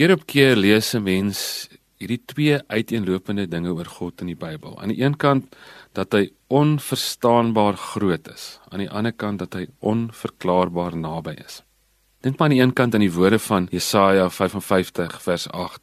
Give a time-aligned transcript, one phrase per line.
[0.00, 1.68] Keer op keer lees 'n mens
[2.00, 4.80] hierdie twee uiteenlopende dinge oor God in die Bybel.
[4.80, 5.56] Aan die een kant
[5.92, 11.62] dat hy onverstaanbaar groot is, aan die ander kant dat hy onverklaarbaar naby is.
[12.20, 15.80] Dink maar aan die een kant aan die woorde van Jesaja 55 vers 8.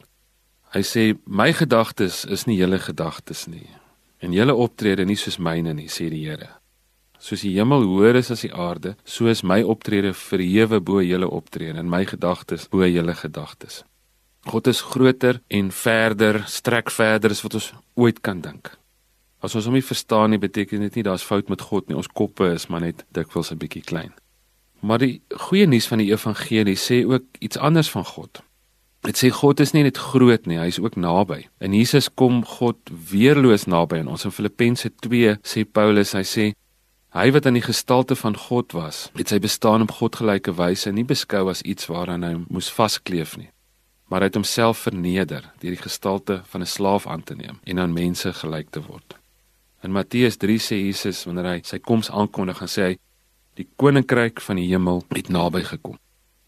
[0.74, 3.70] Hy sê my gedagtes is nie julle gedagtes nie
[4.20, 6.50] en julle optrede nie soos myne nie, sê die Here.
[7.20, 11.30] Soos die hemel hoër is as die aarde, so is my optrede verhewe bo julle
[11.30, 13.84] optrede en my gedagtes bo julle gedagtes.
[14.48, 18.72] God is groter en verder, strek verder as wat ons ooit kan dink.
[19.44, 21.98] As ons hom nie verstaan nie, beteken dit nie daar's fout met God nie.
[21.98, 24.14] Ons koppe is maar net dikwels 'n bietjie klein.
[24.82, 28.42] Maar die goeie nuus van die evangelie sê ook iets anders van God.
[29.02, 31.48] Dit sê God is nie net groot nie, hy is ook naby.
[31.60, 32.78] In Jesus kom God
[33.12, 34.26] weerloos naby aan ons.
[34.26, 36.54] In Filippense 2 sê Paulus, hy sê
[37.16, 40.92] hy wat in die gestalte van God was, het sy bestaan op God gelyke wyse
[40.92, 43.50] nie beskou as iets waaraan hy moes vaskleef nie,
[44.08, 47.80] maar hy het homself verneder deur die gestalte van 'n slaaf aan te neem en
[47.80, 49.16] aan mense gelyk te word.
[49.84, 52.98] In Matteus 3 sê Jesus wanneer hy sy koms aankondig, gaan sê hy
[53.54, 55.98] die koninkryk van die hemel het naby gekom.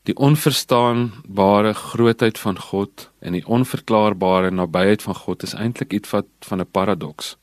[0.07, 6.25] Die onverstaanbare grootheid van God en die onverklaarbare nabyheid van God is eintlik iets wat
[6.39, 7.37] van 'n paradoks.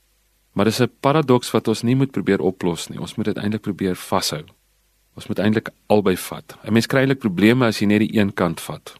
[0.53, 2.99] Maar dis 'n paradoks wat ons nie moet probeer oplos nie.
[2.99, 4.43] Ons moet dit eintlik probeer vashou.
[5.15, 6.57] Ons moet eintlik albei vat.
[6.63, 8.99] 'n Mens kry eintlik probleme as jy net die een kant vat.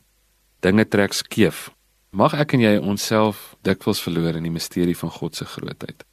[0.65, 1.69] Dinge trek skeef.
[2.09, 6.05] Mag ek en jy onsself dikwels verloor in die misterie van God se grootheid.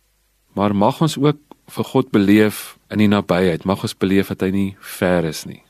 [0.55, 1.41] Maar mag ons ook
[1.75, 3.65] vir God beleef in die nabyheid.
[3.65, 5.63] Mag ons beleef dat hy nie ver is nie.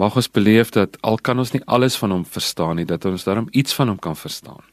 [0.00, 3.24] Mag ons beleef dat al kan ons nie alles van hom verstaan nie, dat ons
[3.28, 4.64] daarom iets van hom kan verstaan.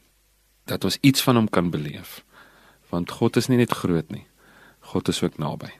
[0.66, 2.22] Dat ons iets van hom kan beleef.
[2.90, 4.26] Want God is nie net groot nie.
[4.92, 5.70] God is ook naby.